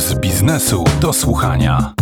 [0.00, 1.92] z biznesu do słuchania.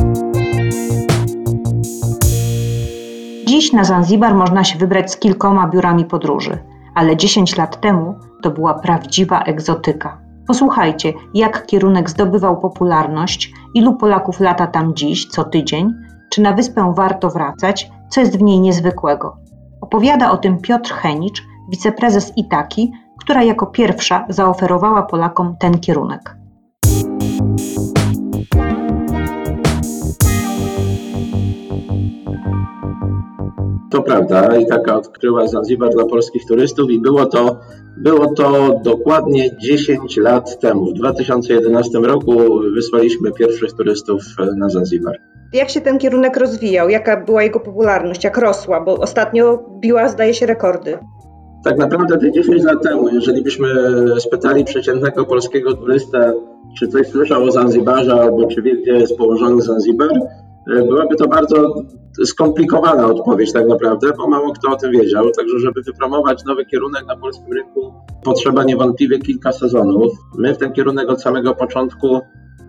[3.46, 6.58] Dziś na Zanzibar można się wybrać z kilkoma biurami podróży,
[6.94, 10.18] ale 10 lat temu to była prawdziwa egzotyka.
[10.46, 15.92] Posłuchajcie, jak kierunek zdobywał popularność, ilu Polaków lata tam dziś, co tydzień,
[16.30, 19.36] czy na wyspę warto wracać, co jest w niej niezwykłego.
[19.80, 26.38] Opowiada o tym Piotr Henicz, wiceprezes Itaki, która jako pierwsza zaoferowała Polakom ten kierunek.
[33.90, 37.60] To prawda, i taka odkryła Zanzibar dla polskich turystów i było to,
[37.96, 40.86] było to dokładnie 10 lat temu.
[40.86, 44.22] W 2011 roku wysłaliśmy pierwszych turystów
[44.56, 45.18] na Zanzibar.
[45.52, 46.88] Jak się ten kierunek rozwijał?
[46.88, 48.24] Jaka była jego popularność?
[48.24, 48.80] Jak rosła?
[48.80, 50.98] Bo ostatnio biła, zdaje się, rekordy.
[51.64, 53.68] Tak naprawdę te 10 lat temu, jeżeli byśmy
[54.18, 56.32] spytali przeciętnego polskiego turystę,
[56.78, 60.10] czy coś słyszał o Zanzibarze, albo czy wie, gdzie jest położony Zanzibar,
[60.68, 61.74] byłaby to bardzo
[62.24, 65.30] skomplikowana odpowiedź tak naprawdę, bo mało kto o tym wiedział.
[65.30, 67.92] Także, żeby wypromować nowy kierunek na polskim rynku,
[68.24, 70.12] potrzeba niewątpliwie kilka sezonów.
[70.38, 72.20] My w ten kierunek od samego początku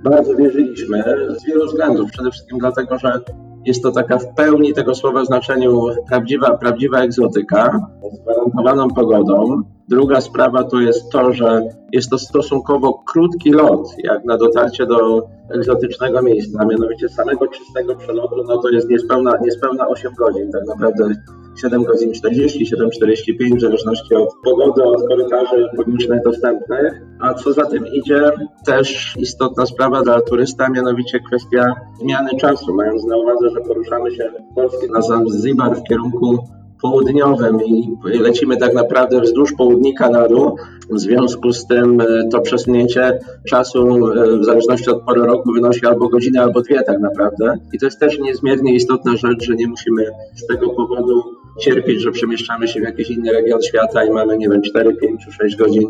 [0.03, 1.03] bardzo wierzyliśmy
[1.37, 2.11] z wielu względów.
[2.11, 3.21] Przede wszystkim dlatego, że
[3.65, 7.79] jest to taka w pełni tego słowa znaczeniu prawdziwa, prawdziwa egzotyka
[8.13, 9.61] z gwarantowaną pogodą.
[9.87, 15.27] Druga sprawa to jest to, że jest to stosunkowo krótki lot, jak na dotarcie do
[15.55, 20.67] egzotycznego miejsca, a mianowicie samego czystego przelotu, no to jest niespełna, niespełna 8 godzin, tak
[20.67, 21.09] naprawdę
[21.55, 27.01] 7 godzin 40, 7,45 w zależności od pogody, od korytarzy publicznych dostępnych.
[27.19, 28.31] A co za tym idzie,
[28.65, 34.31] też istotna sprawa dla turysta, mianowicie kwestia zmiany czasu, mając na uwadze, że poruszamy się
[34.51, 37.59] w Polsce na Zanzibar w kierunku południowym
[38.13, 40.57] i lecimy tak naprawdę wzdłuż południka na dół.
[40.89, 45.85] W związku z tym e, to przesunięcie czasu e, w zależności od pory roku wynosi
[45.85, 47.57] albo godzinę, albo dwie tak naprawdę.
[47.73, 51.23] I to jest też niezmiernie istotna rzecz, że nie musimy z tego powodu
[51.59, 55.27] cierpieć, że przemieszczamy się w jakiś inny region świata i mamy, nie wiem, 4, 5,
[55.41, 55.89] 6 godzin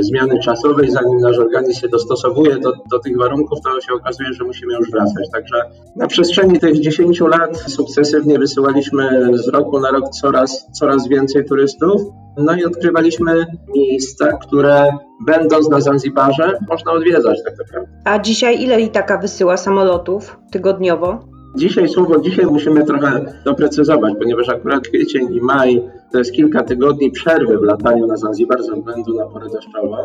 [0.00, 4.44] zmiany czasowej, zanim nasz organizm się dostosowuje do, do tych warunków, to się okazuje, że
[4.44, 5.30] musimy już wracać.
[5.32, 5.56] Także
[5.96, 12.02] na przestrzeni tych 10 lat sukcesywnie wysyłaliśmy z roku na rok coraz, coraz więcej turystów.
[12.36, 14.88] No i odkrywaliśmy miejsca, które
[15.26, 17.92] będąc na Zanzibarze można odwiedzać tak naprawdę.
[18.04, 21.31] A dzisiaj ile i taka wysyła samolotów tygodniowo?
[21.56, 25.82] Dzisiaj słowo dzisiaj musimy trochę doprecyzować, ponieważ akurat kwiecień i maj
[26.12, 29.96] to jest kilka tygodni przerwy w lataniu na Zanzibar ze względu na porę deszczową,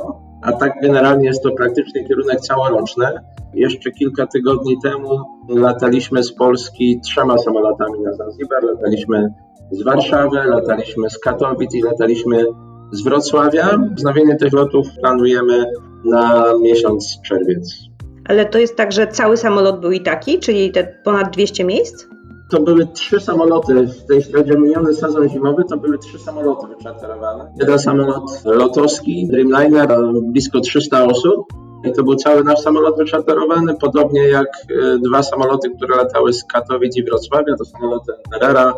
[0.42, 3.06] a tak generalnie jest to praktycznie kierunek całoroczny.
[3.54, 5.10] Jeszcze kilka tygodni temu
[5.50, 9.34] lataliśmy z Polski trzema samolotami na Zanzibar, lataliśmy
[9.72, 12.46] z Warszawy, lataliśmy z Katowic i lataliśmy
[12.92, 13.80] z Wrocławia.
[13.96, 15.66] Wznowienie tych lotów planujemy
[16.06, 17.88] na miesiąc czerwiec.
[18.28, 22.08] Ale to jest tak, że cały samolot był i taki, czyli te ponad 200 miejsc?
[22.50, 27.52] To były trzy samoloty, jeśli chodzi o miniony sezon zimowy, to były trzy samoloty wyczarterowane.
[27.60, 29.88] Jeden samolot lotowski, Dreamliner,
[30.22, 31.48] blisko 300 osób.
[31.84, 36.44] I to był cały nasz samolot wyczarterowany, podobnie jak e, dwa samoloty, które latały z
[36.44, 38.74] Katowic i Wrocławia, to samoloty Nerera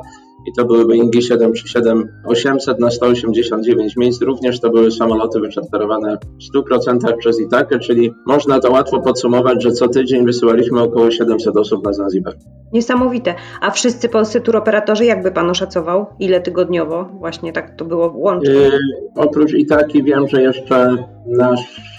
[0.48, 4.22] i to były Boeingi 737 800 na 189 miejsc.
[4.22, 9.72] Również to były samoloty wyczarterowane w 100% przez Itakę, czyli można to łatwo podsumować, że
[9.72, 12.34] co tydzień wysyłaliśmy około 700 osób na Zanzibar.
[12.74, 13.36] Niesamowite.
[13.62, 18.54] A wszyscy polscy turoperatorzy, jakby pan oszacował, ile tygodniowo właśnie tak to było łącznie?
[18.54, 18.72] Yy,
[19.16, 20.96] oprócz Itaki wiem, że jeszcze
[21.28, 21.90] nasza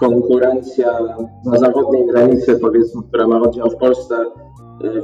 [0.00, 0.98] konkurencja
[1.44, 4.24] na zachodniej granicy, powiedzmy, która ma oddział w Polsce,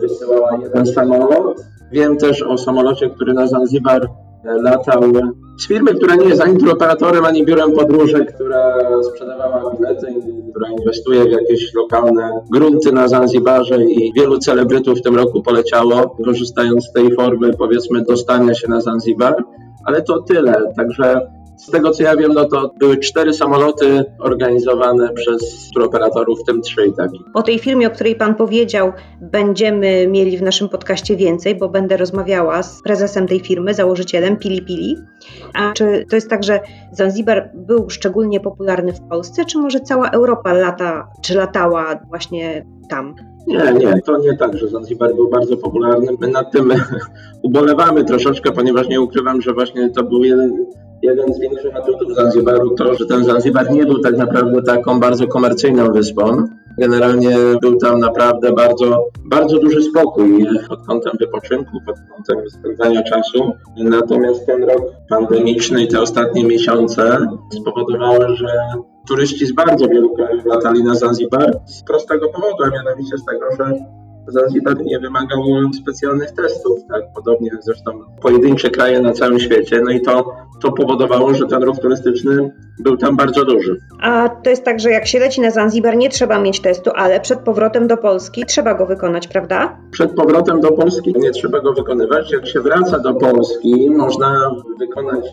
[0.00, 4.08] wysyłała jeden samolot Wiem też o samolocie, który na Zanzibar
[4.44, 5.02] e, latał
[5.58, 10.06] z firmy, która nie jest ani turoperatorem, ani biurem podróży, która sprzedawała bilety,
[10.50, 16.16] która inwestuje w jakieś lokalne grunty na Zanzibarze i wielu celebrytów w tym roku poleciało,
[16.24, 19.44] korzystając z tej formy, powiedzmy, dostania się na Zanzibar.
[19.84, 20.72] Ale to tyle.
[20.76, 21.20] Także
[21.62, 26.62] z tego co ja wiem, no to były cztery samoloty organizowane przez turoperatorów, w tym
[26.62, 27.20] trzy i taki.
[27.34, 31.96] O tej firmie, o której Pan powiedział, będziemy mieli w naszym podcaście więcej, bo będę
[31.96, 34.96] rozmawiała z prezesem tej firmy, założycielem Pili Pili.
[35.54, 36.60] A czy to jest tak, że
[36.92, 43.14] Zanzibar był szczególnie popularny w Polsce, czy może cała Europa lata, czy latała właśnie tam?
[43.46, 46.06] Nie, nie, to nie tak, że Zanzibar był bardzo popularny.
[46.20, 46.72] My nad tym
[47.42, 50.66] ubolewamy troszeczkę, ponieważ nie ukrywam, że właśnie to był jeden
[51.02, 55.26] jeden z większych atutów Zanzibaru to, że ten Zanzibar nie był tak naprawdę taką bardzo
[55.26, 56.44] komercyjną wyspą.
[56.78, 63.52] Generalnie był tam naprawdę bardzo, bardzo duży spokój pod kątem wypoczynku, pod kątem spędzania czasu.
[63.76, 67.18] Natomiast ten rok pandemiczny i te ostatnie miesiące
[67.60, 68.46] spowodowały, że
[69.08, 73.46] turyści z bardzo wielu krajów latali na Zanzibar z prostego powodu, a mianowicie z tego,
[73.58, 73.74] że
[74.28, 75.40] Zanzibar nie wymagał
[75.82, 77.02] specjalnych testów, tak?
[77.14, 77.90] Podobnie zresztą
[78.22, 79.80] pojedyncze kraje na całym świecie.
[79.84, 80.24] No i to,
[80.60, 83.76] to powodowało, że ten ruch turystyczny był tam bardzo duży.
[84.00, 87.20] A to jest tak, że jak się leci na Zanzibar, nie trzeba mieć testu, ale
[87.20, 89.78] przed powrotem do Polski trzeba go wykonać, prawda?
[89.90, 92.32] Przed powrotem do Polski nie trzeba go wykonywać.
[92.32, 95.24] Jak się wraca do Polski, można wykonać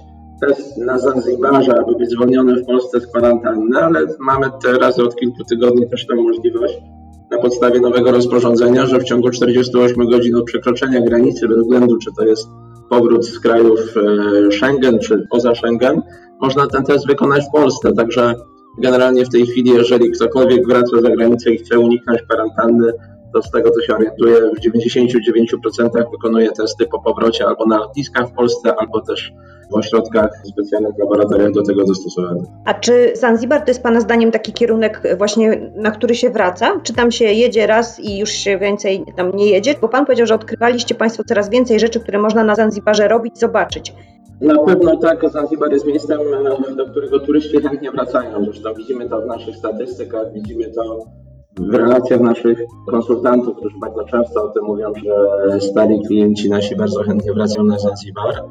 [0.42, 5.44] test na Zanzibarze, aby być zwolniony w Polsce z kwarantanny, ale mamy teraz od kilku
[5.44, 6.82] tygodni też tę możliwość
[7.32, 12.10] na podstawie nowego rozporządzenia, że w ciągu 48 godzin od przekroczenia granicy, bez względu czy
[12.18, 12.50] to jest
[12.90, 16.02] powrót z krajów e, Schengen czy poza Schengen,
[16.42, 17.94] można ten test wykonać w Polsce.
[17.94, 18.36] Także
[18.78, 22.92] generalnie w tej chwili, jeżeli ktokolwiek wraca za granicę i chce uniknąć kwarantanny,
[23.34, 28.28] to z tego co się orientuję, w 99% wykonuje testy po powrocie albo na lotniskach
[28.30, 29.34] w Polsce, albo też
[29.72, 32.44] w ośrodkach specjalnych laboratoriach do tego dostosowanych.
[32.66, 36.80] A czy Zanzibar to jest Pana zdaniem taki kierunek właśnie, na który się wraca?
[36.84, 39.76] Czy tam się jedzie raz i już się więcej tam nie jedzie?
[39.82, 43.94] Bo Pan powiedział, że odkrywaliście Państwo coraz więcej rzeczy, które można na Zanzibarze robić, zobaczyć.
[44.42, 46.20] Na pewno tak, Zanzibar jest miejscem,
[46.78, 48.46] do którego turyści chętnie wracają.
[48.46, 51.06] Zresztą widzimy to w naszych statystykach, widzimy to
[51.58, 57.04] w relacjach naszych konsultantów, którzy bardzo często o tym mówią, że stali klienci nasi bardzo
[57.04, 58.44] chętnie wracają na Zanzibar.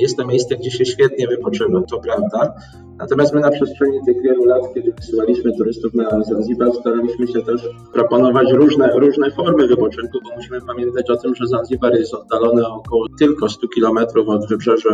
[0.00, 2.54] Jest to miejsce, gdzie się świetnie wypoczywa, to prawda.
[2.98, 7.68] Natomiast my na przestrzeni tych wielu lat, kiedy wysyłaliśmy turystów na Zanzibar, staraliśmy się też
[7.92, 13.06] proponować różne, różne formy wypoczynku, bo musimy pamiętać o tym, że Zanzibar jest oddalony około
[13.18, 14.88] tylko 100 kilometrów od wybrzeży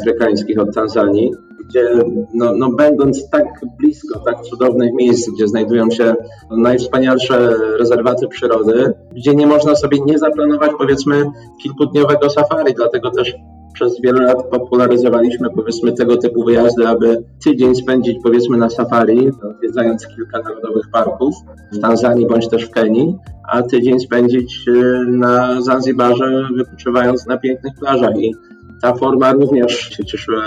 [0.00, 1.30] afrykańskich, od Tanzanii,
[1.68, 1.88] gdzie
[2.34, 6.14] no, no, będąc tak blisko tak cudownych miejsc, gdzie znajdują się
[6.50, 11.24] najwspanialsze rezerwaty przyrody, gdzie nie można sobie nie zaplanować powiedzmy
[11.62, 13.34] kilkudniowego safari, dlatego też
[13.76, 20.06] przez wiele lat popularyzowaliśmy powiedzmy tego typu wyjazdy, aby tydzień spędzić powiedzmy na safari, odwiedzając
[20.06, 21.34] kilka narodowych parków
[21.72, 23.16] w Tanzanii bądź też w Kenii,
[23.48, 28.18] a tydzień spędzić y, na Zanzibarze wypoczywając na pięknych plażach.
[28.18, 28.34] I
[28.82, 30.44] ta forma również się cieszyła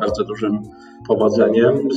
[0.00, 0.62] bardzo dużym
[1.08, 1.88] powodzeniem,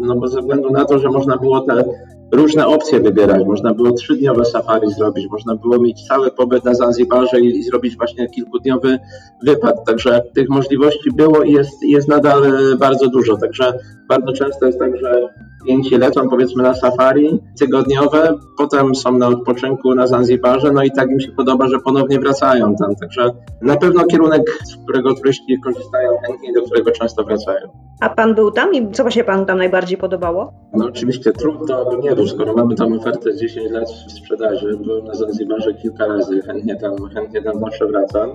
[0.00, 1.84] no bo ze względu na to, że można było te
[2.32, 3.46] różne opcje wybierać.
[3.46, 7.96] Można było trzydniowe safari zrobić, można było mieć cały pobyt na Zanzibarze i, i zrobić
[7.96, 8.98] właśnie kilkudniowy
[9.46, 9.84] wypad.
[9.86, 13.36] Także tych możliwości było i jest, jest nadal e, bardzo dużo.
[13.36, 13.78] Także
[14.12, 15.28] bardzo często jest tak, że
[15.62, 21.10] klienci lecą powiedzmy na safari tygodniowe, potem są na odpoczynku na Zanzibarze, no i tak
[21.10, 22.94] im się podoba, że ponownie wracają tam.
[22.96, 23.30] Także
[23.62, 27.68] na pewno kierunek, z którego turyści korzystają chętnie i do którego często wracają.
[28.00, 30.52] A pan był tam i co się panu tam najbardziej podobało?
[30.74, 34.78] No oczywiście trudno by nie był, skoro mamy tam ofertę 10 lat w sprzedaży.
[34.84, 38.30] Byłem na Zanzibarze kilka razy, chętnie tam, chętnie tam zawsze wracam.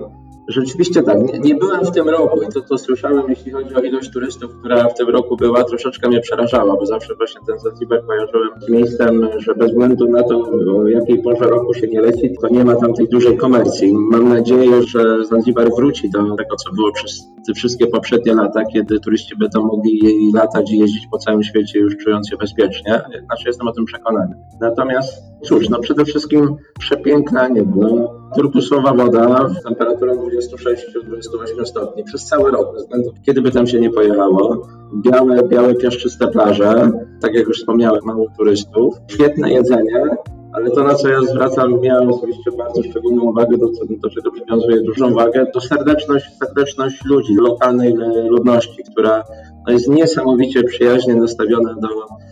[0.48, 3.80] Rzeczywiście tak, nie, nie, byłem w tym roku i to, to słyszałem, jeśli chodzi o
[3.80, 8.06] ilość turystów, która w tym roku była, troszeczkę mnie przerażała, bo zawsze właśnie ten Zanzibar
[8.06, 10.42] kojarzyłem z miejscem, że bez względu na to,
[10.76, 13.94] o jakiej porze roku się nie leci, to nie ma tam tej dużej komercji.
[13.94, 19.00] Mam nadzieję, że Zanzibar wróci do tego, co było przez te wszystkie poprzednie lata, kiedy
[19.00, 20.00] turyści będą mogli
[20.34, 23.00] latać i jeździć po całym świecie już czując się bezpiecznie.
[23.24, 24.34] Znaczy jestem o tym przekonany.
[24.60, 28.17] Natomiast cóż, no przede wszystkim przepiękna niebo.
[28.36, 33.80] Turkusowa woda z temperaturą 26-28 stopni przez cały rok, bez względu kiedy by tam się
[33.80, 34.68] nie pojechało.
[34.94, 36.90] Białe, białe, piaszczyste plaże,
[37.20, 38.94] tak jak już wspomniałem, mało turystów.
[39.08, 40.16] Świetne jedzenie,
[40.52, 43.66] ale to, na co ja zwracam, miałem osobiście bardzo szczególną uwagę, do,
[44.02, 47.94] do czego przywiązuję dużą wagę, to serdeczność, serdeczność ludzi, lokalnej
[48.28, 49.24] ludności, która
[49.66, 51.88] no, jest niesamowicie przyjaźnie nastawiona do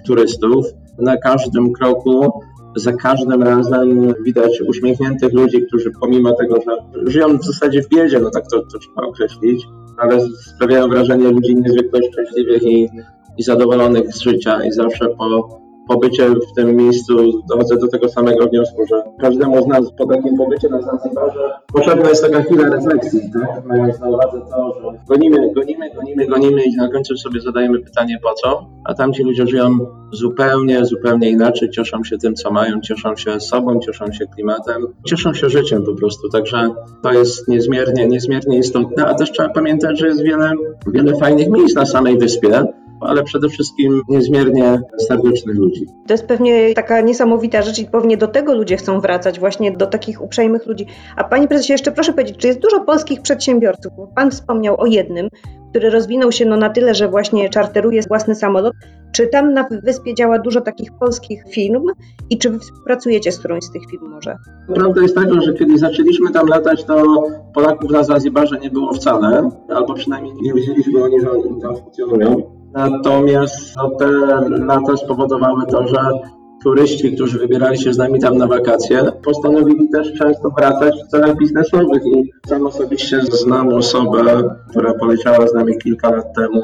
[0.06, 0.66] turystów.
[0.98, 2.40] Na każdym kroku
[2.76, 6.76] za każdym razem widać uśmiechniętych ludzi, którzy pomimo tego, że
[7.10, 9.66] żyją w zasadzie w biedzie, no tak to, to trzeba określić,
[9.98, 10.20] ale
[10.54, 12.88] sprawiają wrażenie ludzi niezwykle szczęśliwych i,
[13.38, 18.46] i zadowolonych z życia i zawsze po pobycie w tym miejscu dochodzę do tego samego
[18.46, 23.20] wniosku, że każdemu z nas po takim pobycie na Zanzibarze potrzebna jest taka chwila refleksji,
[23.32, 23.64] tak?
[23.66, 28.18] Mając na uwadze to, że gonimy, gonimy, gonimy, gonimy i na końcu sobie zadajemy pytanie
[28.22, 29.78] po co, a tamci ludzie żyją
[30.12, 35.34] zupełnie, zupełnie inaczej, cieszą się tym, co mają, cieszą się sobą, cieszą się klimatem, cieszą
[35.34, 36.68] się życiem po prostu, także
[37.02, 40.52] to jest niezmiernie, niezmiernie istotne, a też trzeba pamiętać, że jest wiele,
[40.86, 42.64] wiele fajnych miejsc na samej wyspie,
[43.00, 45.86] ale przede wszystkim niezmiernie serdecznych ludzi.
[46.06, 49.86] To jest pewnie taka niesamowita rzecz i pewnie do tego ludzie chcą wracać, właśnie do
[49.86, 50.86] takich uprzejmych ludzi.
[51.16, 53.92] A Panie Prezesie, jeszcze proszę powiedzieć, czy jest dużo polskich przedsiębiorców?
[53.96, 55.28] Bo Pan wspomniał o jednym,
[55.70, 58.74] który rozwinął się no na tyle, że właśnie czarteruje własny samolot.
[59.12, 61.82] Czy tam na wyspie działa dużo takich polskich firm
[62.30, 64.36] i czy wy współpracujecie z którąś z tych firm może?
[64.74, 67.22] Prawda jest taka, że kiedy zaczęliśmy tam latać, to
[67.54, 72.55] Polaków na Zanzibarze nie było wcale, albo przynajmniej nie wiedzieliśmy oni, że oni tam funkcjonują.
[72.72, 74.06] Natomiast no, te
[74.48, 75.98] lata spowodowały to, że
[76.62, 81.36] turyści, którzy wybierali się z nami tam na wakacje, postanowili też często wracać w celach
[81.36, 86.62] biznesowych i sam osobiście znam osobę, która poleciała z nami kilka lat temu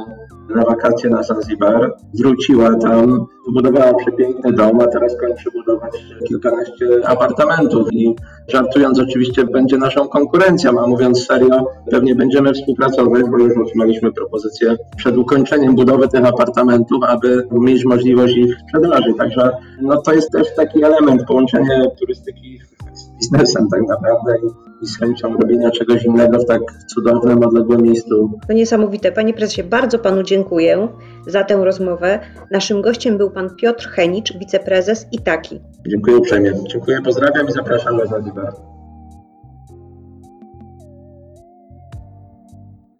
[0.54, 5.92] na wakacje na Zanzibar, wróciła tam, wybudowała przepiękny dom, a teraz kończy budować
[6.28, 8.14] kilkanaście apartamentów i
[8.48, 14.76] żartując oczywiście będzie naszą konkurencją, a mówiąc serio, pewnie będziemy współpracować, bo już otrzymaliśmy propozycję
[14.96, 19.14] przed ukończeniem budowy tych apartamentów, aby mieć możliwość ich sprzedaży.
[19.18, 19.50] Także
[19.82, 22.58] no to jest też taki element połączenia turystyki
[22.92, 27.82] z biznesem tak naprawdę i, i z chęcią robienia czegoś innego w tak cudownym, odległym
[27.82, 28.30] miejscu.
[28.48, 29.12] To niesamowite.
[29.12, 30.88] Panie prezesie, bardzo panu dziękuję
[31.26, 32.20] za tę rozmowę.
[32.50, 35.60] Naszym gościem był pan Piotr Henicz, wiceprezes Itaki.
[35.86, 36.52] Dziękuję uprzejmie.
[36.68, 38.71] Dziękuję, pozdrawiam i zapraszam na Zanzibar.